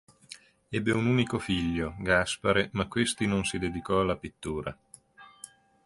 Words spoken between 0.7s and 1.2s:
un